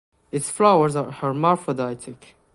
Its 0.31 0.49
flowers 0.49 0.95
are 0.95 1.11
hermaphroditic. 1.11 2.33